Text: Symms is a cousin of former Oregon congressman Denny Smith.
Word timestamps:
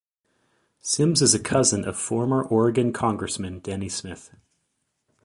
Symms 0.81 1.21
is 1.21 1.35
a 1.35 1.39
cousin 1.39 1.85
of 1.87 1.95
former 1.95 2.41
Oregon 2.43 2.91
congressman 2.91 3.59
Denny 3.59 3.87
Smith. 3.87 4.33